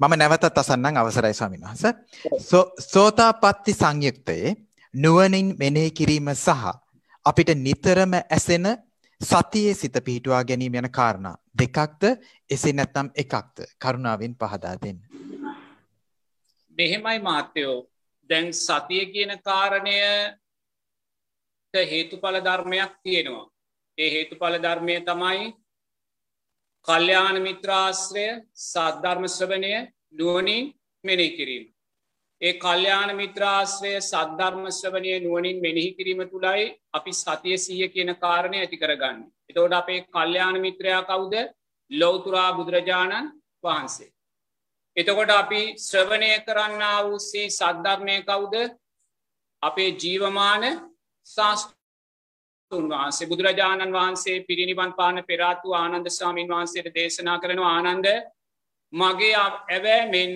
[0.00, 1.92] මම නැවතත් අසන්නම් අවසරයි ස්වාමීන් වහන්සේ.
[2.84, 4.56] සෝතාපට්ටි සංයුක්තයේ
[4.94, 6.64] නුවණින් මෙනෙහි කිරීම සහ
[7.26, 8.66] අපිට නිතරම ඇසෙන
[9.20, 12.02] සතියේ සිත පිහිටුවා ගැනීම යන කාරණා දෙකක්ද
[12.50, 14.98] එසේ නැත්නම් එකක්ද කරුණාවෙන් පහදා දෙන්න.
[16.78, 17.78] මෙහෙමයි මාත්‍යයෝ
[18.30, 19.96] දැන් සතිය කියන කාරණය
[21.74, 23.46] හේතුඵල ධර්මයක් තියෙනවා.
[23.98, 25.54] ඒ හේතුඵල ධර්මය තමයි
[26.88, 28.26] කල්්‍යාන මිත්‍රාශ්‍රය
[28.64, 29.72] සද්ධර්ම ශ්‍රවණය
[30.12, 30.72] නුවනින්
[31.04, 31.64] මෙනෙහි කිරීම.
[32.40, 38.76] ඒ කල්්‍යාන මිත්‍රාශ්‍රය සද්ධර්ම ශ්‍රවණය නුවනින් මෙනෙහි කිරීම තුළයි අපි සතිය සීය කියන කාරණය ඇති
[38.76, 39.18] කරගන්න.
[39.50, 41.34] එතෝට අපේ කල්්‍යාන මිත්‍රයා කවුද
[41.90, 43.32] ලෝතුරා බුදුරජාණන්
[43.62, 44.12] වහන්සේ.
[44.96, 48.54] එතකොට අපි ශ්‍රවණය කරන්න වූසේ සද්ධර්මය කවුද
[49.62, 50.64] අපේ ජීවමාන
[51.26, 51.77] ශාස්තුන්
[52.70, 58.06] වහන්සේ බුදුරජාණන් වහන්සේ පිරිනිවන් පාන පෙරාතු ආනන්ද ස්වාමීන් වහන්සේට දේශනා කරන ආනන්ද
[58.92, 60.32] මගේ ඇවෑමෙන්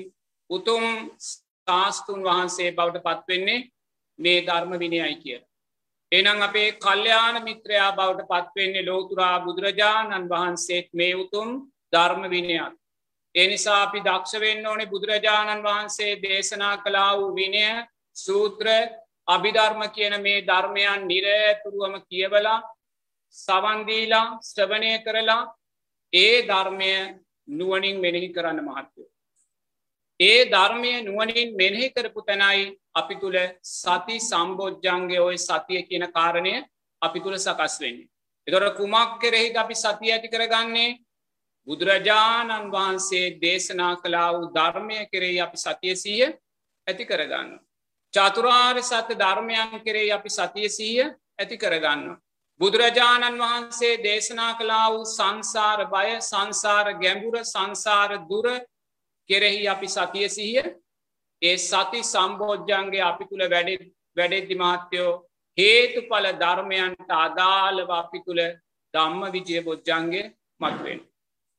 [0.50, 0.84] උතුම්
[1.20, 3.68] ශාස්තුන් වහන්සේ බවට පත්වෙන්නේ
[4.18, 5.40] මේ ධර්ම විනයයි කිය.
[6.12, 11.48] එනම් අපේ කල්්‍යයාන මිත්‍රයා බවට පත්වෙන්නේ ලෝතුරා බුදුරජාණන් වහන්සේත් මේ උතුම්
[11.92, 12.72] ධර්ම විනයක්.
[13.34, 17.64] එනිසා අපි දක්ෂවෙන්න ඕනේ බුදුරජාණන් වහන්සේ දේශනා කලා වූ විනය
[18.16, 18.66] සූත්‍ර
[19.28, 22.62] අභිධර්ම කියන මේ ධර්මයන් නිරතුරුවම කියවලා
[23.36, 25.42] සවන්දීලා ස්ටවනය කරලා
[26.12, 26.92] ඒ ධර්මය
[27.48, 29.08] නුවනින් මෙනෙහි කරන්න මහත්තයෝ.
[30.20, 33.38] ඒ ධර්මය නුවනින් මෙනෙහි කරපු තැනයි අපි තුළ
[33.72, 36.54] සති සම්බෝජ්ජන්ගේ ඔය සතිය කියන කාරණය
[37.02, 38.10] අපි තුළ සකස් වෙන්නේ.
[38.46, 40.98] එතොර කුමක් කෙරෙහිද අපි සතිය ඇති කරගන්නේ
[41.68, 46.28] බුදුරජාණන් වහන්සේ දේශනා කලා වූ ධර්මය කෙරෙහි අපි සතිය සීය
[46.86, 47.50] ඇති කරගන්න.
[48.14, 51.06] චතුරාර් සත්‍ය ධර්මයන් කෙරෙහි අපි සතිය සීය
[51.38, 52.02] ඇති කරගන්න.
[52.60, 58.46] බුදුරජාණන් වහන්සේ දේශනා කලා වූ සංසාර බය සංසාර ගැඹුර සංසාර දුර
[59.30, 60.66] කෙරෙහි අපි සතිය සිහිය
[61.42, 63.44] ඒ සති සම්බෝජ්ජන්ගේ අපි තුළ
[64.16, 65.12] වැඩෙද්දි මහත්තයෝ
[65.58, 68.42] හේතු පල ධර්මයන්ට අදාළව අපි තුළ
[68.94, 70.26] ධම්ම විජය බොජ්ජන්ගේ
[70.60, 71.00] මත්වෙන්.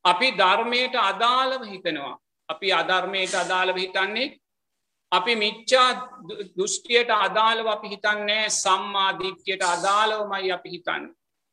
[0.04, 2.16] අපි ධර්මයට අදාළව හිතනවා.
[2.48, 4.32] අපි අධර්මයට අදාළව හිතන්නේ
[5.16, 5.88] අපි මිච්චා
[6.56, 11.04] දෘෂ්ටියට අදාළව අපි හිතන්නේ සම්මාධීක්‍යයට අදාළවමයි අපි හිතන්න.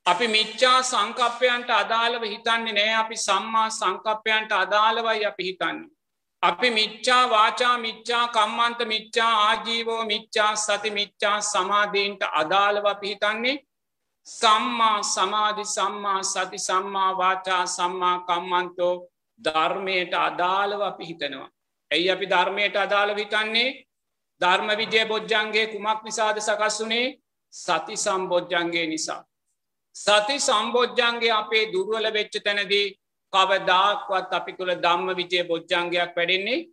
[0.06, 5.90] අපි මිච්චා සංකප්පයන්ට අදාළව හිතන්නේ නෑ අපි සම්මා සංකප්පයන්ට අදාළවයි අපි හිතන්නේ.
[6.44, 13.58] අපි මිච්චා වාචා මිච්චා කම්මන්ත මිච්චා ආජීවෝ මිච්චා සති මිච්චා සමාධීන්ට අදාළව පිහිතන්නේ
[14.28, 18.96] සම්මා සමාධි සම්මා සති සම්මා වාචා සම්මා කම්මන්තෝ
[19.40, 21.50] ධර්මයට අදාළව පිහිතනවා.
[21.92, 23.70] ඇයි අපි ධර්මයට අදාළ හිතන්නේ
[24.42, 27.08] ධර්ම විජය බොජ්ජන්ගේ කුමක් නිසාද සකස් වුනේ
[27.54, 29.22] සති සම්බෝජ්ජන්ගේ නිසා.
[29.96, 32.88] සති සම්බෝජ්ජන්ගේ අපේ දුර්වල වෙච්ච තැනදී
[33.34, 36.68] කවදාක්වත් අපි තුළ ධම්ම විජය බොජ්ජංගයක් වැඩෙන්නේ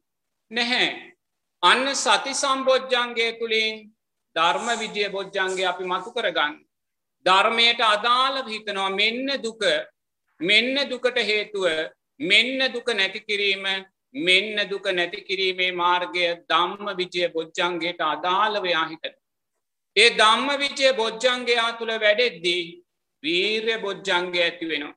[0.50, 0.88] නැහැ.
[1.62, 3.76] අන්න සති සම්බෝජ්ජන්ගේ තුළින්
[4.36, 6.54] ධර්ම විජය බොජ්ජන්ගේ අපි මතු කරගන්න.
[7.26, 9.62] ධර්මයට අදාළව හිතනවා මෙන්න දුක
[10.40, 11.64] මෙන්න දුකට හේතුව
[12.20, 13.64] මෙන්න දුක නැති කිරීම
[14.14, 19.14] මෙන්න දුක නැති කිරීමේ මාර්ගය ධම්ම විජය බොජ්ජන්ගේට අදාළවයා හිතන.
[19.96, 22.64] ඒ ධම්ම විජය බොජ්ජන්ගයා තුළ වැඩෙද්දී
[23.22, 24.96] වීර්ය බොජ්ජන්ගේ ඇති වෙනවා.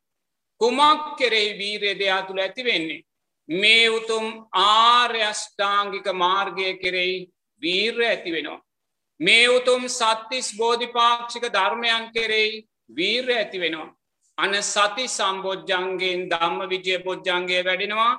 [0.61, 3.05] කුමක් කෙරෙහි වීරය දෙයා තුළ ඇති වෙන්නේ.
[3.49, 7.29] මේ උතුම් ආර්යෂ්ඨාංගික මාර්ගය කෙරෙහි
[7.61, 8.61] වීර්ය ඇති වෙනවා.
[9.19, 13.95] මේ උතුම් සත්තිස් බෝධිපාක්ෂික ධර්මයන් කෙරෙහි වීර්ය ඇති වෙනවා.
[14.37, 18.13] අන සති සම්බෝජ්ජන්ගෙන් ධම්ම විජය බොජ්ජන්ගේ වැඩෙනවා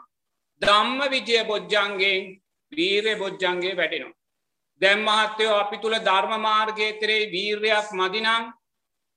[0.62, 2.24] ධම්ම විජය බොජ්ජන්ගෙන්
[2.72, 4.18] වීරය බොජ්ජන්ගේ වැඩෙනවා.
[4.80, 8.28] දැම්මහත්තයෝ අපි තුළ ධර්ම මාර්ගය තරේ වීර්යක් මදිනං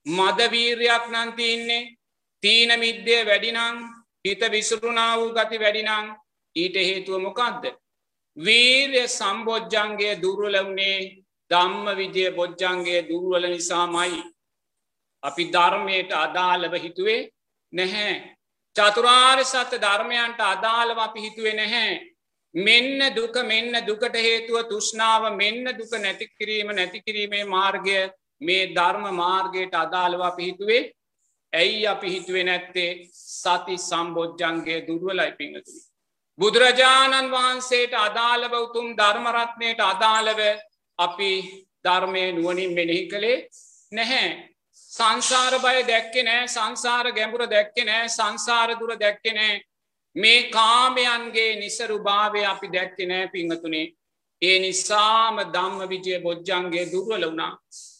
[0.05, 1.89] මද වීර්යක් නන්තින්නේ
[2.43, 3.79] තීන මිද්දය වැඩිනං
[4.25, 6.13] හිත විසුරුණා වූ ගති වැඩිනං
[6.55, 7.63] ඊට හේතුව මොකක්ද.
[8.37, 10.99] වීර්ය සම්බෝජ්ජන්ගේ දුර්වලවුණේ
[11.51, 14.21] ධම්ම විජය බොජ්ජන්ගේ දුර්වල නිසාමයි.
[15.23, 17.21] අපි ධර්මයට අදාළව හිතුවේ
[17.73, 18.15] නැහැ.
[18.75, 21.93] චතුරාර් සත්‍ය ධර්මයන්ට අදාළව අපි හිතුවේ නැහැ.
[22.53, 27.97] මෙන්න දුක මෙන්න දුකට හේතුව තුෂ්නාව මෙන්න දුක නැතිකිරීම නැතිකිරීමේ මාර්ගය
[28.41, 30.83] මේ ධර්ම මාර්ගයට අදාළව අපි හිතුවේ
[31.53, 35.81] ඇයි අපි හිතුවේ නැත්තේ සති සම්බෝජ්ජන්ගේ දුර්වලයි පිංහතුනි.
[36.39, 40.41] බුදුරජාණන් වහන්සේට අදාළව උතුම් ධර්මරත්නයට අදාළව
[40.99, 41.31] අපි
[41.85, 43.37] ධර්මය නුවනින් මෙනෙහි කළේ
[43.91, 44.54] නැහැ.
[44.95, 49.55] සංසාර බය දැක්කෙ නෑ සංසාර ගැඹුර දැක්කෙ නෑ සංසාර දුර දැක්කෙ නෑ
[50.15, 53.87] මේ කාමයන්ගේ නිසරු භාවය අපි දැක්කෙ නෑ පිංහතුනේ
[54.41, 57.53] ඒ නිසාම ධම්ම විජය බොජ්ජන්ගේ දුර්වල වුණා.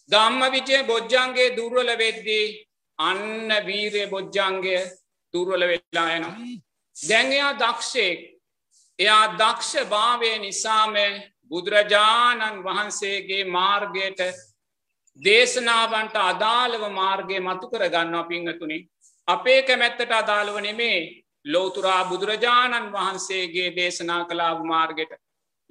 [0.10, 2.48] ධම්ම විජය බොජ්ජන්ගේ දුර්වල වෙද්දී
[3.00, 4.78] අන්න වීරය බොජ්ජන්ගය
[5.34, 6.36] දුර්වල වෙලා යනවා.
[6.96, 8.20] දැන්යා දක්ෂයෙක්
[9.00, 10.94] එයා දක්ෂ භාවය නිසාම
[11.50, 14.22] බුදුරජාණන් වහන්සේගේ මාර්ගයට
[15.20, 18.78] දේශනාවන්ට අදාළව මාර්ගය මතු කර ගන්නවා පිංහතුනි.
[19.28, 21.00] අපේ කැමැත්තට අදාළව නෙමේ
[21.46, 25.12] ලෝතුරා බුදුරජාණන් වහන්සේගේ දේශනා කලාව මාර්ගයට.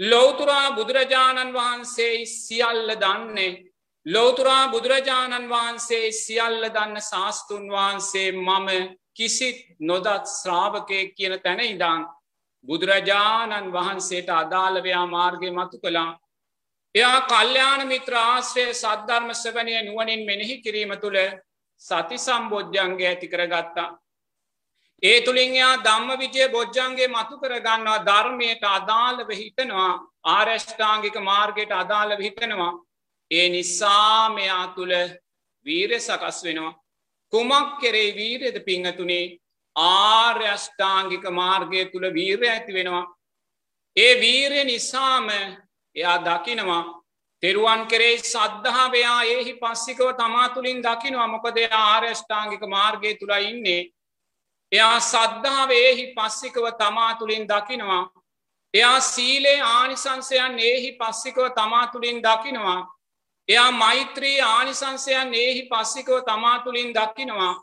[0.00, 3.62] ලෝතුරා බුදුරජාණන් වහන්සේ සියල්ල දන්නේ.
[4.06, 8.68] ලෝතුරා බුදුරජාණන් වහන්සේ සියල්ල දන්න ශාස්තුන් වහන්සේ මම
[9.14, 12.06] කිසිත් නොදත් ශ්‍රාවකය කියන තැන ඉදාන්
[12.68, 16.18] බුදුරජාණන් වහන්සේට අදාළවයා මාර්ගය මතු කළා.
[16.94, 21.18] එයා කල්්‍යයාන මිත්‍ර ආශ්‍රය සද්ධර්ම සවනය නුවනින් මෙනෙහි කිරීම තුළ
[21.82, 23.88] සති සම්බෝජ්ජන්ගේ ඇති කරගත්තා.
[25.02, 29.92] ඒ තුළින් එයා ධම්ම විජය බොජ්ජන්ගේ මතු කරගන්නවා ධර්මයට අදාළව හිතනවා
[30.26, 32.72] ආරෂ්ඨාංගික මාර්ගයට අදාළව හිතනවා.
[33.30, 34.94] ඒ නිසා මෙයා තුළ
[35.66, 36.74] වීරය සකස් වෙනවා.
[37.32, 39.38] කුමක් කෙරේ වීරයද පිංහතුනේ
[39.76, 43.06] ආර්යෂ්ඨාංගික මාර්ගය තුළ වීරය ඇති වෙනවා.
[43.96, 45.28] ඒ වීරය නිසාම
[45.96, 46.82] එයා දකිනවා
[47.42, 53.82] තෙරුවන් කෙරේ සද්ධාවයා ඒහි පස්සිකව තමා තුළින් දකිනවා මොකද ආර්යෂ්ඨාංගික මාර්ගය තුළ ඉන්නේ.
[54.72, 58.04] එයා සද්ධාව ඒහි පස්සිකව තමා තුළින් දකිනවා.
[58.74, 62.80] එයා සීලේ ආනිසංසයන් ඒහි පස්සිකව තමා තුළින් දකිනවා.
[63.48, 67.54] එයා මෛත්‍රී ආනිසංසයන් ඒහි පස්සිකව තමා තුළින් දකිනවා.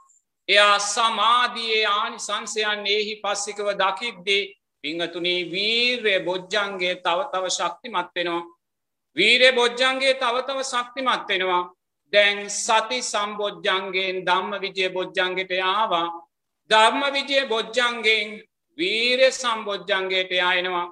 [0.47, 4.43] එයා සමාධයේ ආනිසංසයන් ඒහි පස්සිකව දකිද්දේ
[4.83, 8.43] පිංහතුනී වීර්ය බොජ්ජන්ගේ තව තව ශක්තිමත් වෙනවා.
[9.17, 11.63] වීරය බොජ්ජන්ගේ තව තව ශක්තිමත් වෙනවා.
[12.13, 16.07] දැන් සති සම්බෝජ්ජන්ගෙන් ධම්ම විජය බොජ්ජන්ගෙට ආවා.
[16.69, 18.27] ධර්ම විජය බොජ්ජන්ගෙන්
[18.77, 20.87] වීරය සම්බෝජ්ජන්ගේට යායනවා.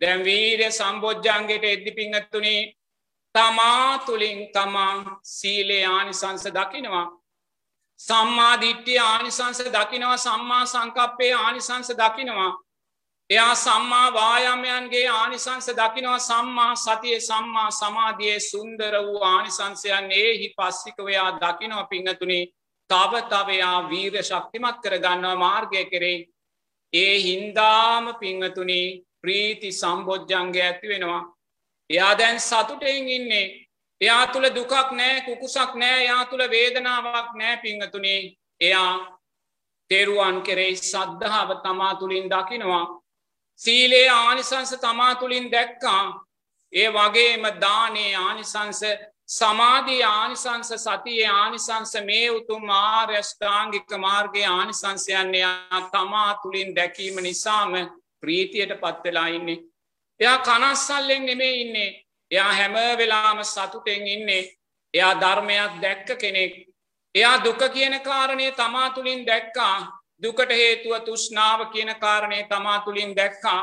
[0.00, 2.72] දැන් වීරය සම්බෝජ්ජන්ගේට එද්දි පිංහත්තුනේ
[3.34, 7.06] තමා තුළින් තමා සීලේ ආනිසංස දකිනවා.
[8.00, 12.52] සම්මාධිට්්‍යය ආනිසංස දකිනවා සම්මා සංකප්පේ ආනිසංස දකිනවා.
[13.30, 16.18] එයා සම්මා වායාමයන්ගේ ආනිසංස දකිනවා.
[16.20, 22.44] සම්මා සතිය සම්මා සමාධියයේ සුන්දර වූ ආනිසංසයන් ඒහි පස්සිකවයා දකිනවා පිංහතුනේ
[22.90, 26.18] තව තවයා වීර ශක්තිමත් කරගන්නවා මාර්ගය කරේ
[26.92, 28.86] ඒ හින්දාම පිංහතුනේ
[29.20, 31.22] ප්‍රීති සම්බෝජ්ජන්ගේ ඇති වෙනවා.
[31.90, 33.46] එයා දැන් සතුටෙන් ඉන්නේ.
[34.00, 38.20] එයා තුළ දුකක් නෑ කුකුසක් නෑ යා තුළ වේදනාවක් නෑ පිංහතුනේ
[38.60, 38.92] එයා
[39.90, 42.86] තෙරුවන් කෙරෙයි සද්ධාව තමා තුළින් දකිනවා.
[43.60, 46.26] සීලේ ආනිසංස තමා තුළින් දැක්කා.
[46.72, 48.80] ඒ වගේම දානේ ආනිසංස
[49.28, 55.46] සමාධී ආනිසංස සතියේ ආනිසංස මේ උතුම් ආර්යෂ්ඨාංගික මාර්ගයේ ආනිසංසයන්නේ
[55.92, 57.72] තමා තුළින් දැකීම නිසාම
[58.20, 59.58] ප්‍රීතියට පත්වෙලා ඉන්නේ.
[60.20, 61.90] එයා කනස්සල්ලෙන් නෙමේ ඉන්නේ.
[62.30, 64.52] එයා හැම වෙලාම සතුටෙන් ඉන්නේ.
[64.94, 66.54] එයා ධර්මයක් දැක්ක කෙනෙක්.
[67.14, 69.95] එයා දුක කියන කාරණය තමා තුළින් දැක්කා.
[70.20, 73.62] දුකට හේතුව තුෂ්නාව කියන කාරණය තමා තුළින් දැක්කා.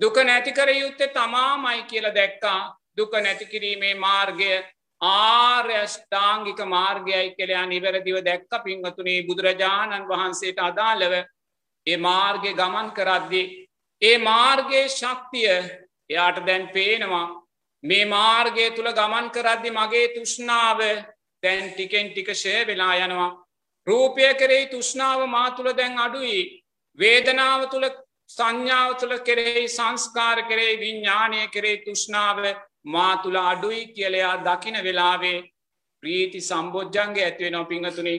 [0.00, 2.76] දුක නැතිකර යුත්තේ තමාමයි කියල දැක්කා.
[2.96, 4.52] දුක නැතිකිරීමේ මාර්ගය
[5.00, 11.14] ආර්යෂ්ඨාංගික මාර්ගයයි කෙලයා නිවැරදිව දැක්ක පින්වතුනේ බුදුරජාණන් වහන්සේට අදාළව
[11.86, 13.42] ඒ මාර්ගය ගමන් කරද්දි
[14.02, 15.48] ඒ මාර්ගයේ ශක්තිය
[16.10, 17.28] එයාට දැන් පේනවා.
[17.84, 20.80] මේ මාර්ගය තුළ ගමන් කරද්දි මගේ තුෂ්නාව
[21.42, 23.30] දැන් ටිකෙන් ටික ෂය වෙලා යනවා.
[23.86, 26.40] රූපය කරෙහි තුෂ්නාව මා තුළ දැන් අඩුයි.
[26.98, 27.86] වේදනාව තුළ
[28.30, 32.38] සංඥාව තුළ කෙරෙහි සංස්කාර කරේ විඤ්ඥානය කරේ තුෂ්නාව
[32.86, 35.38] මා තුළ අඩුයි කියලයා දකින වෙලාවේ
[36.02, 38.14] ප්‍රීති සම්බෝජ්ජන්ගේ ඇත්වේ නො පිංහතුනි.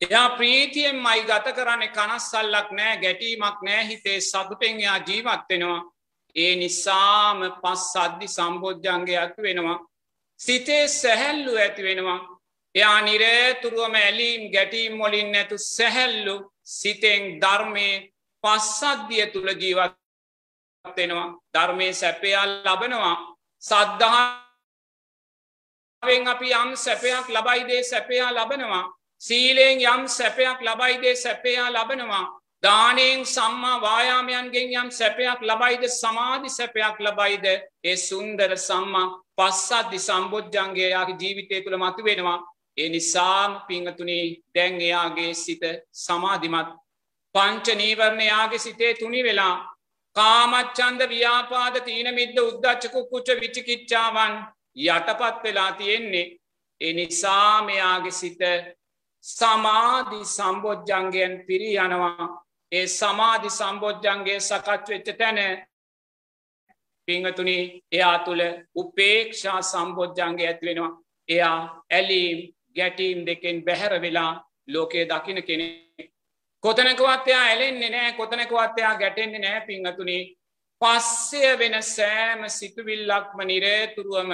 [0.00, 5.82] එයා ප්‍රීතියෙන් මයි ගත කරන්නේ කනස්සල්ලක් නෑ ගැටීමක් නෑ හිතේ සතුටෙන්යා ජීවත්වෙනවා
[6.36, 9.78] ඒ නිසාම පස් සද්ධි සම්බෝජ්ජන්ගේ ඇති වෙනවා.
[10.40, 12.20] සිතේ සැහැල්ලු ඇති වෙනවා.
[12.76, 16.34] එයා නිරේතුරුවම ඇලීම් ගැටීම් මොලින් නැතු සැහැල්ලු
[16.70, 17.88] සිතෙන් ධර්මය
[18.44, 23.16] පස්සද්ධිය තුළ ජීවත්වෙනවා ධර්මය සැපයාල් ලබනවා.
[23.62, 24.32] සද්ධාවෙන්
[26.32, 28.84] අපි යම් සැපයක් ලබයිදේ සැපයා ලබනවා.
[29.20, 32.26] සීලයෙන් යම් සැපයක් ලබයිදේ සැපයා ලබනවා.
[32.62, 37.46] දානයෙන් සම්මා වායාමයන්ගෙන් යම් සැපයක් ලබයිද සමාධි සැපයක් ලබයිද?
[37.84, 42.38] ඒ සුන්දර සම්මා පස්සද්ධි සම්බෝජ්ජන්ගේ යාගේ ජීවිතය තුළ මතු වෙනවා
[42.76, 45.62] ඒ නිසාම පිංහතුනේ දැන් එයාගේ සිත
[45.96, 46.70] සමාධිමත්
[47.34, 49.54] පංච නීවරණයාගේ සිතේ තුනි වෙලා
[50.16, 54.34] කාමච්චන්ද ව්‍යාපාද තීන මිද්ද උද්දච්චකුක්කුච්ච විචිකිච්චාවන්
[54.86, 56.26] යටපත් වෙලා තියෙන්නේ.
[56.80, 58.42] ඒ නිසාමයාගේ සිත
[59.24, 62.26] සමාධි සම්බෝජ්ජන්ගයන් පිරි යනවා.
[62.72, 65.38] ඒ සමාධි සම්බෝජ්ජන්ගේ සකත් වෙච්ච තැන
[67.08, 67.58] පිංහතුනි
[67.92, 68.42] එයා තුළ
[68.76, 70.92] උපේක්ෂා සම්බෝජ්ජන්ගේ ඇත්වෙනවා
[71.28, 71.58] එයා
[71.90, 72.38] ඇලීම්
[72.76, 74.32] ගැටීම් දෙකෙන් බැහැර වෙලා
[74.68, 75.66] ලෝකයේ දකින කෙනෙ
[76.64, 80.18] කොතනකවත්යා ඇලෙන්නේ නෑ කොතනකවත්යා ගැටෙන්නේ නෑ පිංහතුනි
[80.82, 84.32] පස්සය වෙන සෑම සිතුවිල්ලක්ම නිරේතුරුවම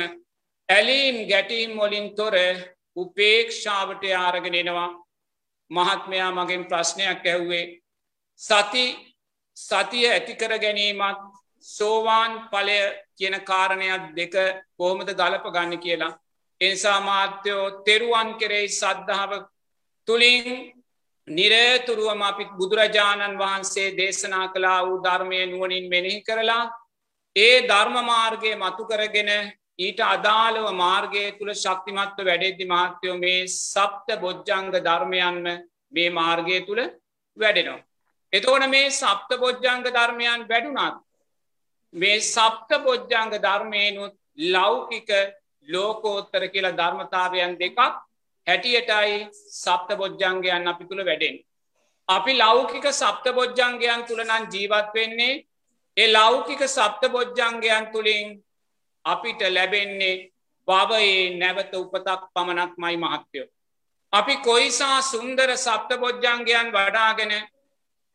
[0.69, 2.37] ඇලීම් ගැටීම් මොලින් තොර
[2.97, 4.91] උපේක්ෂාවට ආරගෙනෙනවා
[5.71, 7.65] මහත්මයා මගෙන් ප්‍රශ්නයක් ඇව්වේ
[8.41, 8.85] සති
[9.57, 11.21] සතිය ඇතිකර ගැනීමත්
[11.65, 12.79] සෝවාන් පලය
[13.17, 14.35] කියන කාරණයක් දෙක
[14.77, 16.19] කෝමද ගලප ගන්න කියලා.
[16.63, 19.33] එනිසා මාත්‍යයෝ තෙරුවන් කෙරෙයි සද්ධාව
[20.09, 20.47] තුළින්
[21.29, 26.63] නිරේතුරුවම අපිත් බුදුරජාණන් වහන්සේ දේශනා කලා වූ ධර්මය නුවනින් මෙනෙහි කරලා
[27.37, 29.31] ඒ ධර්මමාර්ගය මතු කරගෙන
[29.79, 35.47] ඊට අදාළව මාර්ගය තුළ ශක්තිමත්ව වැඩෙද්දි මහත්‍යයෝ මේ සප්ත බොජ්ජංග ධර්මයන්ම
[35.93, 36.83] මේ මාර්ගය තුළ
[37.37, 37.85] වැඩෙනවා.
[38.33, 40.97] එතෝන මේ සප්ත බොජ්ජංග ධර්මයන් වැඩුනාත්
[41.95, 44.15] මේ සප්ත බොජ්ජංග ධර්මයනුත්
[44.49, 45.11] ලෞකික
[45.69, 47.79] ලෝකෝත්තර කියලා ධර්මතාවයන් දෙකක්
[48.47, 51.37] හැටියටයි සප්ත බොජ්ජංගයන් අපි තුළ වැඩෙන්.
[52.09, 55.43] අපි ලෞකික සප්ත බොජ්ජංගයන් තුළ නම් ජීවත් වෙන්නේ
[55.97, 58.29] ඒ ලෞකික සප්ත බොජ්ජංගයන් තුළින්
[59.05, 60.31] අපිට ලැබෙන්නේ
[60.69, 63.49] බවයේ නැවත උපතක් පමණක් මයි මහත්‍යයෝ.
[64.13, 67.33] අපි කොයිසා සුන්දර සප්ත බොජ්ජංගයන් වඩාගෙන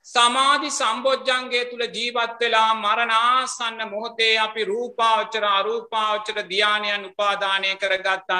[0.08, 8.32] සමාධි සම්බෝජ්ජන්ගේ තුළ ජීවත් වෙලා මරණාසන්න මොහොතේ අපි රූපාවච්චර අරූපාවච්චර ධ්‍යානයන් උපාදානය කරගත්තත්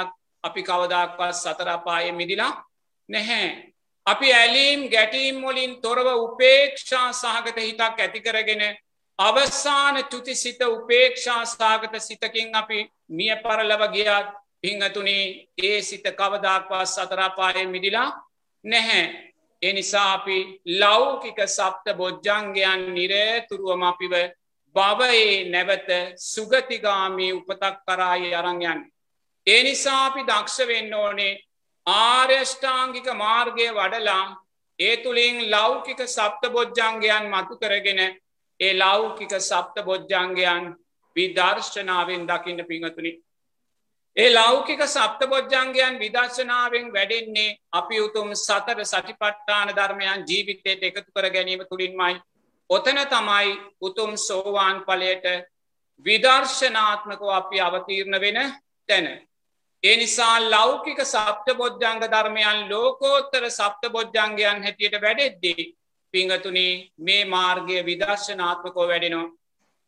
[0.44, 2.52] අපි කවදක්වත් සතරපාය මිදිලා
[3.08, 3.48] නැහැ.
[4.06, 8.64] අපි ඇලීම් ගැටීම් මොලින් තොරව උපේක්ෂා සහගත හිතක් ඇතිකරගෙන
[9.18, 14.28] අවසාන චුති සිත උපේක්ෂා සාගත සිතකින් අපි මිය පරලව ගියත්
[14.60, 15.24] පිංහතුනේ
[15.60, 18.10] ඒ සිත කවදක්වත් සතරපාය මිදිලා
[18.64, 19.04] නැහැ.
[19.62, 20.38] එනිසා අපි
[20.74, 24.14] ලෞකික සප්ත බොජ්ජංගයන් නිරේතුරුවම අපිව
[24.76, 25.88] බවයේ නැවත
[26.24, 28.80] සුගතිගාමී උපතක් කරායි අරංයන්.
[29.46, 31.38] ඒ නිසා අපි දක්ෂ වෙන්න ඕනේ
[31.86, 34.24] ආර්යෂ්ඨාංගික මාර්ගය වඩලා
[34.78, 38.00] ඒ තුළින් ලෞකික සප්ත බොජ්ජංගයන් මතු කරගෙන
[38.60, 40.64] ඒ ලෞකික සප්ත බොජ්ජංගයන්
[41.16, 43.12] විදර්ශනාවෙන් දකින්න පිංහතුනි
[44.18, 51.62] ඒ ලෞකික සප්ත බොජ්ජංගයන් විදර්ශනාවෙන් වැඩෙන්නේ අපි උතුම් සතර සටිපට්ටාන ධර්මයන් ජීවිතයට එකතු කර ගැනීම
[51.70, 52.16] තුළින්මයි.
[52.70, 55.26] ඔතන තමයි උතුම් සෝවාන් පලයට
[56.06, 58.38] විදර්ශනාත්මකව අපි අවතීරණ වෙන
[58.88, 59.06] තැන.
[59.82, 65.68] ඒ නිසා ලෞකික සප්ත බොජ්ජංග ධර්මයන් ලෝකෝත්තර සප්ත බොජ්ජංගයන් හැටියට වැඩෙද්දී.
[66.14, 69.32] පිංහතුනි මේ මාර්ගය විදර්ශනාත්මකෝ වැඩෙනවා.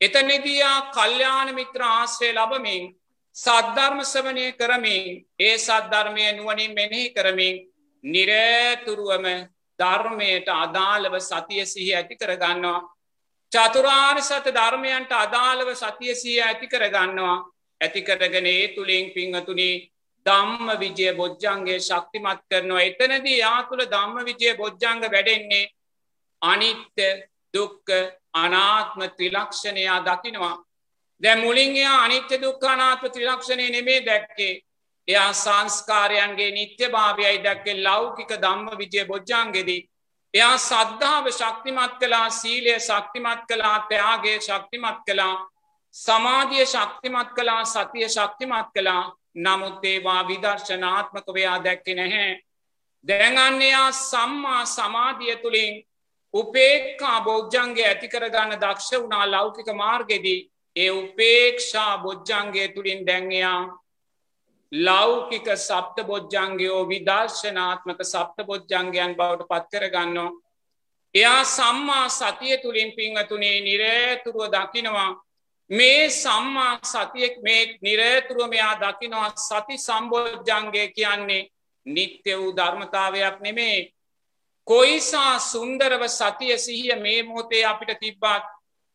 [0.00, 2.99] එතනෙදයා කල්්‍යාන මිත්‍ර ආශ්‍රය ලබමින්
[3.40, 5.04] සද්ධර්මසවනය කරමින්
[5.38, 7.56] ඒ සද්ධර්මය නුවනින් මෙනෙහි කරමින්
[8.04, 9.26] නිරේතුරුවම
[9.78, 12.80] ධර්මයට අදාළව සතිය සිහි ඇති කරගන්නවා.
[13.52, 17.38] චතුරාර් සත ධර්මයන්ට අදාළව සතිය සිය ඇති කරගන්නවා
[17.80, 19.70] ඇතිකරගෙන ඒ තුළින් පිංහතුනි
[20.26, 22.82] දම්ම විජය බොජ්ජන්ගේ ශක්තිමත් කරනවා.
[22.82, 25.70] එතනදී යා තුළ දම්ම විජය බොජ්ජංග වැඩෙන්නේ
[26.42, 27.08] අනිත්‍ය
[27.54, 27.88] දුක්ක
[28.34, 30.56] අනාත්ම ත්‍රිලක්ෂණයා දකිනවා.
[31.20, 34.54] දැ මුලින්යා අනිත්‍ය දුක්කානාත්ම ත්‍රිලක්ෂණය නෙමේ දැක්කේ.
[35.08, 39.80] එයා සංස්කාරයන්ගේ නිත්‍ය භාවයයි දැක්කේ ලෞකික දම්ම විජය බොජ්ජන්ගෙදී
[40.34, 45.34] එයා සද්ධාව ශක්තිමත් කලා සීලය ශක්තිමත් කලා තයාගේ ශක්තිමත් කලා
[45.94, 49.02] සමාධිය ශක්තිමත් කලා සතිය ශක්තිමත් කලා
[49.36, 52.30] නමුත් ඒවා විදර්ශනාත්මකවයා දැක්කෙ නැහැ.
[53.04, 55.74] දැඟන්නේයා සම්මා සමාධිය තුළින්
[56.34, 60.40] උපේක්කා බෞද්ධන්ගේ ඇතිකරගන්න දක්ෂ වුණා ලෞකික මාර්ගෙදී
[60.76, 63.60] ඒ උපේක්ෂා බොජ්ජන්ගේ තුළින් දැන්ගයා
[64.72, 70.30] ලෞකික සප්ත බොජ්ජන්ගයෝ විදර්ශනාත්මක සප්ත බොජ්ජන්ගයන් බවට පත්කර ගන්නවා.
[71.14, 75.10] එයා සම්මා සතිය තුළින් පිංහතුනේ නිරේතුරුව දකිනවා
[75.70, 81.48] මේ සම්මා සතියෙක් මේ නිරේතුරුව මෙයා දකිනවා සති සම්බෝජ්ජන්ගේ කියන්නේ
[81.86, 83.92] නිත්‍ය වූ ධර්මතාවයක් නෙමේ
[84.66, 88.44] කොයිසා සුන්දරව සතිය සිහිය මේ මොහොතේ අපිට තිබ්බත්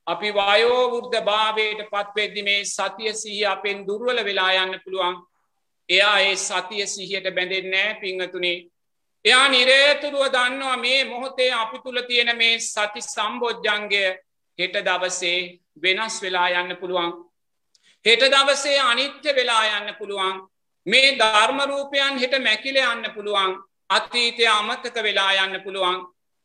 [0.07, 5.15] අපි වයෝවෘද්ධ භාවයට පත්වෙද්දි මේ සතිය සිහිය අපෙන් දුර්වල වෙලා යන්න පුළුවන්.
[5.89, 8.57] එයා ඒ සතිය සිහියට බැඳෙන්නෑ පිංහතුනේ
[9.25, 14.03] එයා නිරේතුරුව දන්නවා මේ මොහොතේ අපි තුළ තියෙන මේ සති සම්බෝජ්ජන්ගය
[14.59, 15.39] හෙට දවසේ
[15.83, 17.13] වෙනස් වෙලා යන්න පුළුවන්.
[18.05, 20.35] හෙට දවසේ අනිත්‍ය වෙලා යන්න පුළුවන්.
[20.87, 23.55] මේ ධර්මරූපයන් හෙට මැකිල යන්න පුළුවන්.
[23.89, 25.97] අතීතය අමතක වෙලා යන්න පුළුවන්.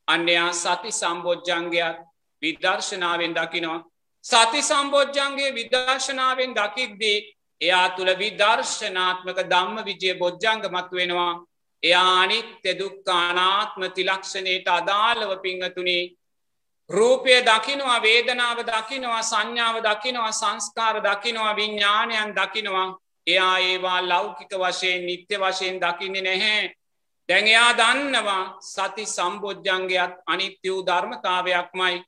[0.08, 1.98] අන්‍යයා සති සම්බෝජ්ජන්ගයක්
[2.42, 3.84] විදර්ශනාවෙන් දකිනවා.
[4.24, 7.18] සති සම්බෝජ්ජන්ගේ විදර්ශනාවෙන් දකික්දී
[7.60, 11.34] එයා තුළ විදර්ශනාත්මක ධම්ම විජය බොජ්ජංග මත් වෙනවා.
[11.82, 16.02] එයා අනිත්‍ය දුක්කානාත්ම තිලක්ෂණයට අදාළව පිංහතුනේ
[16.90, 22.88] රූපය දකිනවා වේදනාව දකිනවා සංඥාව දකිනවා සංස්කාර දකිනවා විඤ්ඥානයන් දකිනවා
[23.26, 26.72] එයා ඒවා ලෞකික වශයෙන් නිත්‍ය වශයෙන් දකින්නේ නැහැ
[27.28, 32.02] දැන් එයා දන්නවා සති සම්බෝජ්ජන්ගේත් අනිත්‍ය වූ ධර්මතාවයක්මයි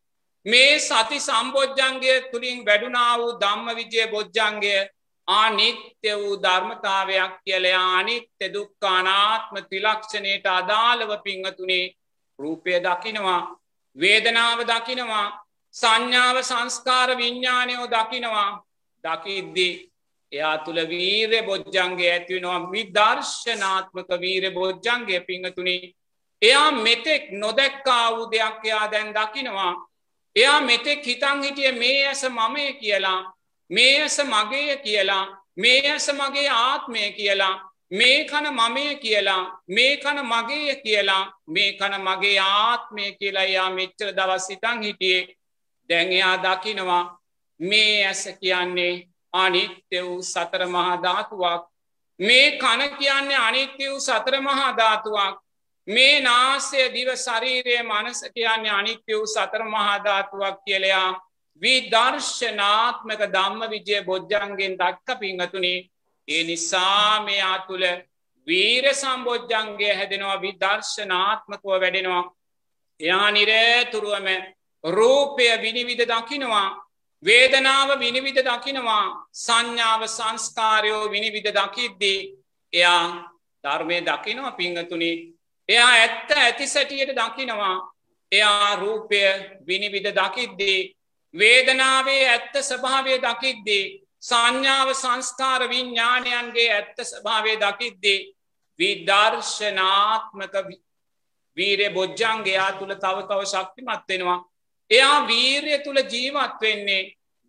[0.46, 4.80] මේ සති සම්බෝජ්ජන්ගේ තුළින් වැඩුණා වූ ධම්ම විජය බොජ්ජන්ගේ
[5.28, 11.84] අනිත්‍ය වූ ධර්මතාවයක් කියලයා අනිත්‍ය දුක්කානාත්ම තිලක්ෂණයට අදාළව පිංහතුනේ
[12.38, 13.40] රූපය දකිනවා
[13.96, 15.28] වේදනාව දකිනවා
[15.74, 18.50] සංඥාව සංස්කාර විඤ්ඥානයෝ දකිනවා
[19.04, 19.72] දකිද්දී
[20.32, 25.76] එයා තුළ වීරය බොජ්ජන්ගේ ඇතිවෙනවා විදර්ශනාත්මක වීර බොජ්ජන්ගේ පිංහතුනි
[26.42, 29.72] එයා මෙතෙක් නොදැක්කා වූ දෙයක් එයා දැන් දකිනවා.
[30.36, 33.20] එයා මෙතෙක් හිතන් හිටිය මේ ඇස මමය කියලා
[33.70, 35.24] මේ ඇස මගේය කියලා
[35.56, 37.54] මේ ඇස මගේ ආත්මය කියලා
[37.90, 44.08] මේ කන මමය කියලා මේ කන මගේය කියලා මේ කන මගේ ආත්මය කියලා එයා මෙච්චර
[44.10, 45.36] දවස් සිතන් හිටියේ.
[45.90, 47.04] දැන් එයා දකිනවා
[47.60, 48.94] මේ ඇස කියන්නේ
[49.34, 51.62] අනිත්‍ය වූ සතර මහාධාතුවක්
[52.20, 55.41] මේ කන කියන්නේ අනිත්‍ය වූ සතර මහාධාතුවක්
[55.88, 61.08] මේ නාසය දිව ශරීරය මනස කියන්නේ අනිත්‍ය වූ සතර මහාධාතුවක් කියලයා
[61.62, 65.74] විදර්ශනාත්මක ධම්ම විජය බොජ්ජන්ගෙන් දක්ක පිංහතුනි
[66.28, 67.84] ඒ නිසා මෙයා තුළ
[68.46, 72.24] වීර සම්බෝජ්ජන්ගේ හැදෙනවා විදර්ශනාත්මකව වැඩෙනවා.
[73.00, 74.28] එයා නිරේතුරුවම
[74.84, 76.68] රූපය විනිවිධ දකිනවා
[77.22, 79.04] වේදනාව විනිවිධ දකිනවා
[79.36, 82.18] සංඥාව සංස්කාරයෝ විනිවිධ දකිද්දී
[82.72, 83.04] එයා
[83.64, 85.12] ධර්මය දකිනවා පිංහතුනි
[85.68, 87.76] එයා ඇත්ත ඇති සැටියට දකිනවා.
[88.32, 89.20] එයා රූපය
[89.66, 90.78] විනිවිධ දකිද්දී
[91.34, 93.84] වේදනාවේ ඇත්ත ස්භාවය දකිද්දී
[94.20, 98.18] සංඥාව සංස්කාර විඤ්ඥානයන්ගේ ඇත්ත ස්භාවය දකිද්දී
[98.78, 100.54] විදර්ශනාත්මක
[101.56, 104.38] වීරය බොජ්ජන්ගේයා තුළ තව තව ශක්තිමත් වෙනවා.
[104.90, 107.02] එයා වීරය තුළ ජීවත් වෙන්නේ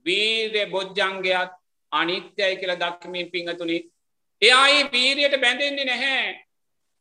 [0.05, 1.51] වීරය බොජ්ජන්ගයක්
[1.91, 3.77] අනිත්‍යයි කියලා දක්මින් පිංහතුනි
[4.41, 6.45] එයායි වීරයට බැඳෙන්නේ නැහැ.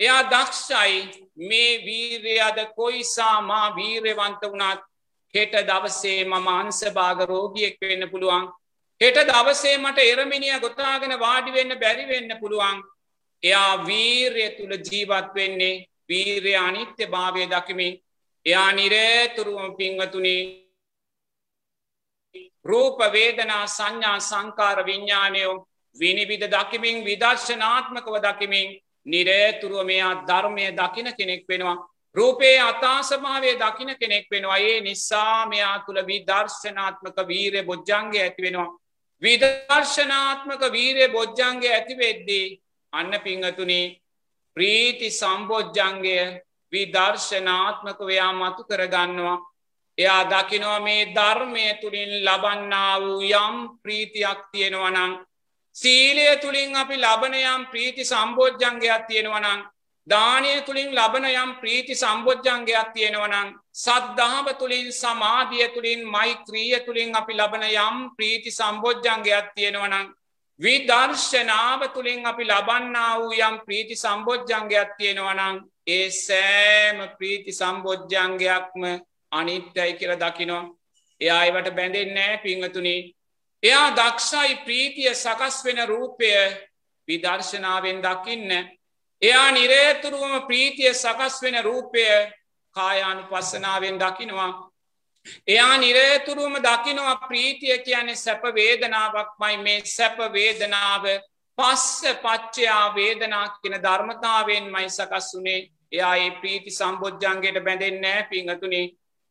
[0.00, 0.96] එයා දක්ෂයි.
[1.40, 4.82] මේ වීරයාද කොයිසා මා වීරයවන්ත වුණත්
[5.34, 8.48] හෙට දවසේ මම අන්සභාග රෝගියෙක් වෙන්න පුළුවන්.
[9.00, 12.82] හෙට දවසේ මට එරමිනිිය ගොතාගෙන වාඩිවෙන්න බැරිවෙන්න පුළුවන්.
[13.42, 17.94] එයා වීරය තුළ ජීවත් වෙන්නේ වීරය අනිත්‍ය භාවය දකිමින්.
[18.46, 20.36] එයා නිරේතුරුවම පිංවතුනි
[22.64, 25.54] රූප වේදනා සංඥා සංකාර විඤ්ඥානයෝ
[25.96, 28.68] විනිවිධ දකිමින් විදර්ශනාත්මකව දකිමින්
[29.06, 31.76] නිරේතුරුව මෙයා ධර්මය දකින කෙනෙක් වෙනවා.
[32.14, 34.58] රූපයේ අතාසභාවේ දකින කෙනෙක් වෙනවා.
[34.60, 38.70] ඒ නිසා මෙයා තුළ විදර්ශනාත්මක වීරය බොජ්ජන්ගේ ඇති වෙනවා.
[39.22, 42.46] විදර්ශනාත්මක වීරය බොජ්ජන්ගේ ඇතිවෙද්දී
[42.92, 43.82] අන්න පිංහතුනි
[44.56, 46.18] ප්‍රීති සම්බෝජ්ජන්ගය
[46.72, 49.38] විදර්ශනාත්මක වයා මතු කරගන්නවා.
[49.98, 55.12] එයා දකිනවා මේ ධර්මය තුළින් ලබන්නා වූ යම් ප්‍රීතියක් තියෙනවනං
[55.76, 59.60] සීලය තුළින් අපි ලබනයම් ප්‍රීති සම්බෝජ්ජන්ගයක් තියෙනවනං
[60.06, 67.64] දානය තුළින් ලබන යම් ප්‍රීති සම්බෝජ්ජන්ගයක් තියෙනවනං සද්ධාව තුළින් සමාධිය තුළින් මෛත්‍රීය තුළින් අපි ලබන
[67.68, 70.10] යම් ප්‍රීති සම්බෝජ්ජන්ගයක් තියෙනවනං
[70.60, 75.56] විදර්ශනාව තුළින් අපි ලබන්නා වූ යම් ප්‍රීති සම්බෝජ්ජන්ගයක් තියෙනවනං
[75.86, 78.82] ඒ සෑම ප්‍රීති සම්බෝජ්ජන්ගයක්ම
[79.32, 80.64] අනිත්‍යයි කියල දකිනවා.
[81.20, 82.96] එයා අයිවට බැඳෙන්නෑ පිංහතුනි
[83.62, 86.30] එයා දක්ෂයි ප්‍රීතිය සකස් වෙන රූපය
[87.08, 88.50] විදර්ශනාවෙන් දකින්න.
[89.22, 92.04] එයා නිරේතුරුවම ප්‍රීතිය සකස් වෙන රූපය
[92.76, 94.52] කායානු පස්සනාවෙන් දකිනවා.
[95.46, 101.04] එයා නිරේතුරුවම දකිනවා ප්‍රීතිය කියන්නේ සැප වේදනාවක්මයි මේ සැප වේදනාව
[101.58, 105.60] පස්ස පච්චයා වේදනා කියන ධර්මතාවෙන් මයි සකස් වනේ.
[105.92, 108.86] එයා ඒ ප්‍රීති සම්බෝජ්ජන්ගේට බැඳෙන්නෑ පිංහතුනේ.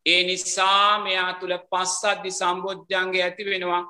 [0.06, 3.84] ඒ නිසා මෙයා තුළ පස්සද්දි සම්බෝධ්‍යන්ගේ ඇති වෙනවා.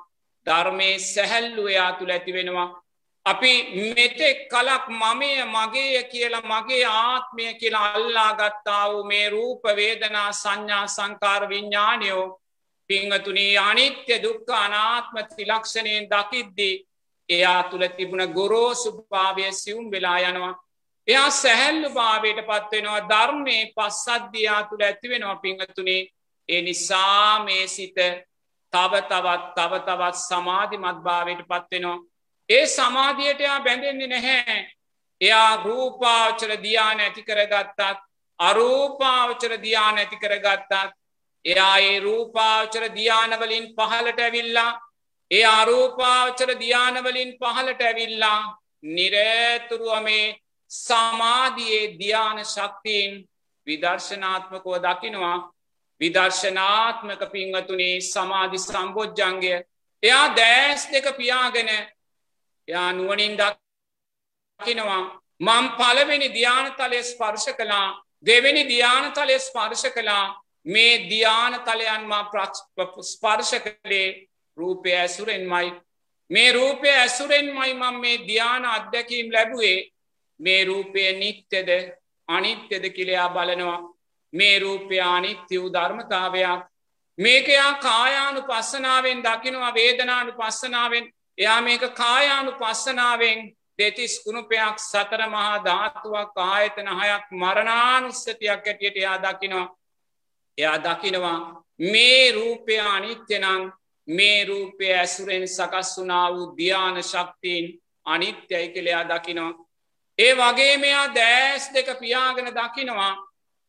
[0.46, 2.68] ධර්මය සැහැල්ලු එයා තුළ ඇති වෙනවා.
[3.26, 3.52] අපි
[3.90, 10.86] මෙතෙක් කලක් මමය මගේය කියලා මගේ ආත්මය කියලා අල්ලා ගත්තා වූ මේ රූප වේදනා සංඥා
[10.88, 12.24] සංකාර විඤ්ඥානයෝ
[12.90, 16.74] පිංහතුනී අනිත්‍ය දුක්ක අනාත්ම තිලක්ෂණයෙන් දකිද්දී
[17.28, 20.54] එයා තුළ තිබුණ ගොරෝ සුභාවය සියුම් වෙලා යනවා.
[21.08, 26.02] එයා සැහැල්ලු භාවයට පත්වෙනවා ධර්මය පස්සද්ධයා තුළ ඇතිවෙනවා පිංහතුනේ
[26.48, 27.98] ඒ නිසා මේ සිත
[28.72, 31.98] තව තවත් තව තවත් සමාධිමත් භාවයට පත්වෙනවා
[32.48, 34.56] ඒ සමාධියට එයා බැඳෙන්නේ නැහැ.
[35.20, 37.80] එයා රූපාවචර දියාන ඇති කරගත්තත්
[38.38, 40.72] අරූපාවචර දියාන ඇති කරගත්තත්
[41.44, 44.70] එයා ඒ රූපාවචර දියානවලින් පහලට ඇවිල්ලා
[45.30, 48.40] ඒ අරූපාවචර දියානවලින් පහලට ඇවිල්ලා
[48.88, 50.26] නිරේතුරුවමේ
[50.70, 53.12] සමාධයේ ධ්‍යාන ශක්තිීන්
[53.66, 55.38] විදර්ශනාත්මකව දකිනවා.
[56.02, 59.52] විදර්ශනාත්මක පිංහතුනේ සමාධි සම්බෝජ්ජන්ගය
[60.02, 61.70] එයා දෑස් දෙක පියාගෙන
[62.68, 65.02] එයා නුවනින් දකිනවා
[65.40, 67.86] මං පලවෙනි ධ්‍යානතලය ස්පර්ශ කලා
[68.24, 70.24] දෙවෙනි ධ්‍යානතලය ස්පර්ශ කලා
[70.66, 72.30] මේ ධ්‍යාන තලයන්මා
[73.04, 75.72] ස්පර්ශ කළේ රූපය ඇසුරෙන්මයි.
[76.30, 79.90] මේ රූපය ඇසුරෙන්මයි මම මේ ධ්‍යාන අත්දැකීම් ලැබුවේ.
[80.40, 81.68] මේ රූපය නිත්‍යද
[82.28, 83.80] අනිත්‍යද කිලයා බලනවා.
[84.32, 86.60] මේ රූපය අනිත්‍ය වූ ධර්මතාවයක්.
[87.18, 91.04] මේකයා කායානු පස්සනාවෙන් දකිනවා වේදනානු පස්සනාවෙන්
[91.38, 93.38] එයා මේක කායානු පස්සනාවෙන්
[93.78, 99.68] දෙතිස් කුණුපයක් සතර මහා ධාතුවක් ආයතන හයක් මරණානුස්සතියක් ඇටියට එයා දකිනවා.
[100.58, 101.38] එයා දකිනවා
[101.82, 103.72] මේ රූපය අනිත්‍යනං
[104.08, 107.66] මේ රූපය ඇසුරෙන් සකස් වුනා වූ ධ්‍යාන ශක්තිීන්
[108.06, 109.52] අනිත්‍යයි කළයා දකිනවා.
[110.18, 113.14] ඒ වගේ මෙයා දෑස් දෙක පියාගෙන දකිනවා.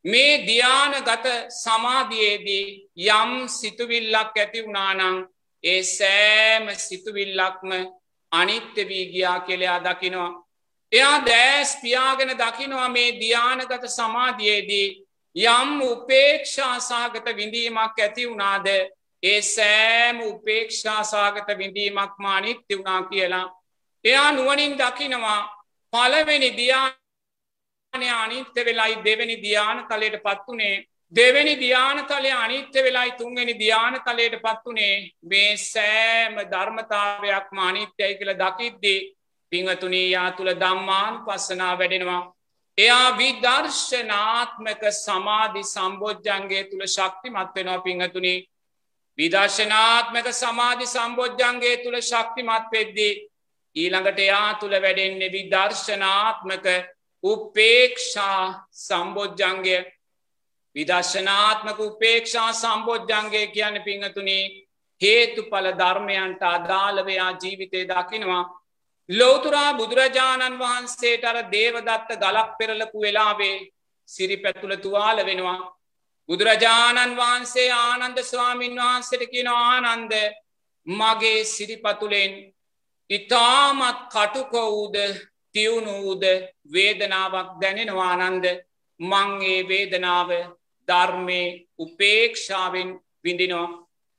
[0.06, 2.66] මේ ධ්‍යාන ගත සමාධයේදී
[3.10, 5.20] යම් සිතුවිල්ලක් ඇති වුණානං
[5.64, 7.72] ඒ සෑම සිතුවිල්ලක්ම
[8.32, 10.32] අනිත්‍ය වී ගියා කෙළයා දකිනවා.
[10.92, 14.88] එයා දෑස් පියාගෙන දකිනවා මේ ධ්‍යානගත සමාධයේදී
[15.36, 18.68] යම් උපේක්ෂාසාගත විඳීමක් ඇති වුණාද
[19.24, 23.48] ඒ සෑම උපේක්ෂාසාගත විඳීමක් මානිත්‍ය වුණා කියලා.
[24.06, 25.42] එයා නුවනින් දකිනවා
[25.94, 26.50] පලවෙනි
[27.94, 34.36] ධ්‍යානය අනිත්‍ය වෙලයි දෙවැනි ධ්‍යාන තලයට පත්වනේ දෙවැනි ධ්‍යාන තලය අනිත්‍ය වෙලායි තුන්වැනි ධ්‍යාන තලයට
[34.42, 39.00] පත්වනේ මේ සෑම ධර්මතාවයක් මානිත්‍යයි කළ දකිද්දී
[39.52, 42.22] පිංහතුනී යා තුළ දම්මාන් පස්සනා වැඩෙනවා.
[42.78, 48.34] එයා විදර්ශනාත්මක සමාධි සම්බෝජ්ජන්ගේ තුළ ශක්තිමත් වෙනවා පිංහතුනි
[49.20, 53.14] විදර්ශනාත්මක සමාධි සම්බෝජ්ජන්ගේ තුළ ශක්තිමත් වෙද්දී
[53.76, 56.68] ඊළඟට එයා තුළ වැඩෙන්නේ විදර්ශනාත්මක
[57.24, 59.82] උපේක්ෂා සම්බෝජ්ජන්ගේ
[60.76, 64.40] විදර්ශනාත්මක උපේක්ෂා සම්බෝජ්ජන්ගේ කියන පිංහතුනි
[65.02, 68.44] හේතු පල ධර්මයන්ට අදාළවයා ජීවිතය දකිනවා.
[69.10, 73.56] ලෝතුරා බුදුරජාණන් වහන්සේට අර දේවදත්ත ගලක් පෙරලපු වෙලාවේ
[74.10, 75.60] සිරි පැතුළ තුවාල වෙනවා.
[76.30, 80.14] බුදුරජාණන් වහන්සේ ආනන්ද ස්වාමීන් වහන්සට කියන ආනන්ද
[80.88, 82.34] මගේ සිරිපතුලෙන්
[83.10, 84.96] ඉතාමත් කටුකොවූද
[85.56, 86.24] තිවුණූද
[86.74, 88.46] වේදනාවක් දැනෙනවානන්ද
[89.00, 90.30] මංගේ වේදනාව
[90.88, 91.42] ධර්මය
[91.78, 92.90] උපේක්ෂාවෙන්
[93.26, 93.70] විඳිනවා.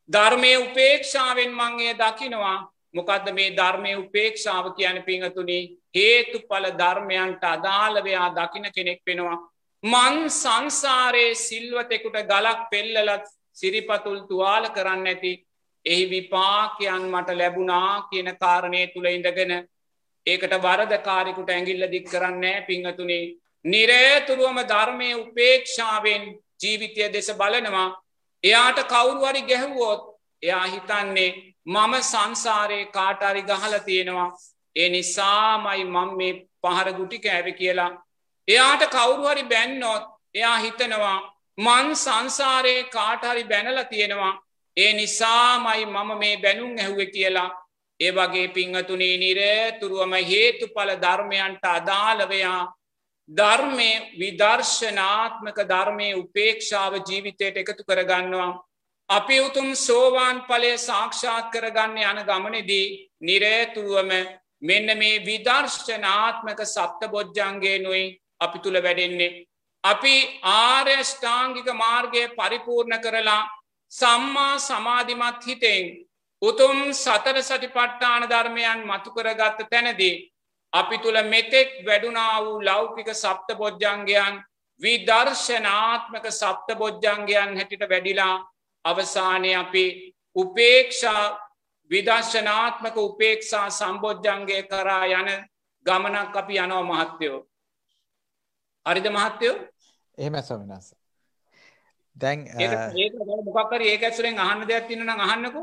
[0.09, 2.59] ධර්මය උපේක්ෂාවෙන් මංගේ දකිනවා
[2.95, 5.59] මොකක්ද මේ ධර්මය උපේක්ෂාව කියන පිංහතුනි
[5.95, 9.39] හේතු පල ධර්මයන්ට අදාළවයා දකින කෙනෙක් වෙනවා.
[9.85, 15.33] මං සංසාරයේ සිල්වතෙකුට ගලක් පෙල්ලලත් සිරිපතුල් තුවාල කරන්න ඇති
[15.87, 19.53] එහි විපාකයන් මට ලැබුණා කියන කාරණය තුළ ඉඳගෙන
[20.27, 23.35] ඒකට වරදකාරෙකුට ඇගිල්ල දික් කරන්නේ පිංහතුනේ.
[23.65, 26.25] නිරේතුරුවම ධර්මය උපේක්ෂාවෙන්
[26.61, 27.89] ජීවිතය දෙස බලනවා.
[28.45, 30.03] එයාට කවුරුවරි ගැහුවෝත්
[30.43, 31.31] එයා හිතන්නේ
[31.67, 34.31] මම සංසාරයේ කාටරි ගහල තියෙනවා.
[34.77, 36.33] ඒ නිසාමයි මං මේ
[36.63, 37.93] පහර ගුටි කෑව කියලා.
[38.49, 41.19] එයාට කවුරුහරි බැන්නොත් එයා හිතනවා
[41.59, 44.35] මන් සංසාරයේ කාටහරි බැනල තියෙනවා.
[44.77, 47.51] ඒ නිසාමයි මම මේ බැනුම් ඇහුව කියලා
[48.01, 52.61] ඒ වගේ පිංහතුනේ නිරතුරුවම හේතු පල ධර්මයන්ට අදාළවයා
[53.31, 58.61] ධර්මය විදර්ශනාත්මක ධර්මය උපේක්ෂාව ජීවිතයට එකතු කරගන්නවා.
[59.11, 62.87] අපි උතුම් සෝවාන් පලය සාක්ෂාත් කරගන්න යන ගමනෙදී
[63.21, 64.11] නිරේතුරුවම
[64.63, 68.05] මෙන්න මේ විදර්ශනාත්මක සප්ත බොජ්ජන්ගේ නොයි
[68.41, 69.47] අපි තුළ වැඩෙන්නේ.
[69.85, 73.43] අපි ආර්යෂ්ඨාංගික මාර්ගය පරිපූර්ණ කරලා
[73.93, 75.85] සම්මා සමාධිමත් හිතෙන්
[76.43, 80.15] උතුම් සතර සටිපට්ඨාන ධර්මයන් මතුකරගත්ත තැනදී
[80.73, 84.35] අපි තුළ මෙතෙක් වැඩුනා වූ ලෞකික සප්ත බොජ්ජංගයන්
[84.81, 88.35] විදර්ශනාත්මක සප්ත බොජ්ජංගයන් හැටිට වැඩිලා
[88.85, 89.85] අවසානය අපි
[90.37, 91.25] උපේක්ෂා
[91.91, 95.31] විදර්ශනාත්මක උපේක්ෂා සම්බෝජ්ජන්ගේ කරා යන
[95.87, 97.39] ගමනක් අපි යනෝ මහත්තයෝ.
[98.87, 99.57] හරිද මහත්තයෝ
[100.19, 100.95] එහෙම ස්වමිනස.
[102.17, 102.39] දැන්
[103.49, 105.63] මොකක්කර ඒක ඇසුරෙන් අහන්න දෙයක් තින්න අහන්නකු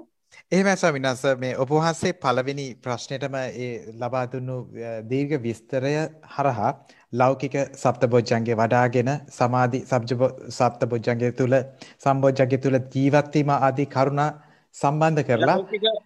[0.52, 4.58] එහෙම ස්වාමිනාස මේ ඔබ වහන්සේ පළවෙනි ප්‍රශ්නෙටම ඒ ලබා දුන්නු
[5.08, 5.94] දීර්ඝ විස්තරය
[6.30, 6.72] හරහා
[7.14, 9.82] ලෞකික සප්තබොජ්ජංගේ වඩාගෙන සමාධි
[10.52, 11.58] සප්තබොජ්ජංගේ තුල
[12.00, 14.30] සම්බොජ්ජංගේ තුල ජීවත් වීම ආදී කරුණා
[14.76, 15.58] සම්බන්ධ කරලා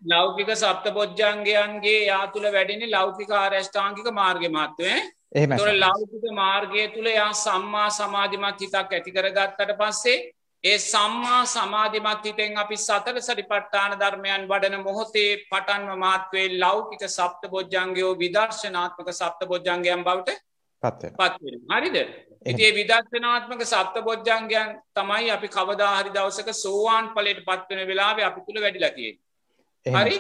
[0.08, 4.96] ලෞකික සප්තබොජ්ජංගයන්ගේ යා තුල වැඩෙන්නේ ලෞකික ආරෂ්ඨාංගික මාර්ගය මාත්වේ
[5.34, 10.18] එහෙම ලෞකික මාර්ගය තුල යා සම්මා සමාධිමත් හිතක් ඇති කරගත්තට පස්සේ
[10.66, 18.12] ඒ සම්මා සමාධිමත් හිතෙන් අපි සතර සරිපට්ඨාන ධර්මයන් වඩන මොහොතේ පටන්ව මාත්වේ ලෞකික සප්ත බොජ්ජන්ගයෝ
[18.16, 20.38] විදර්ශනාත්මක සප්ත බොජ්ජන්ගයන් බවට
[21.20, 21.98] පත්වෙන හරිද?
[22.46, 29.12] ඉතිේ විදර්ශනාත්මක සප්ත බොජ්ජන්ගයන් තමයි අපි කවදාහරි දවසක සෝවාන් පලට පත්වන වෙලාව අපි තුළ වැඩිලතිය
[29.86, 30.18] හරි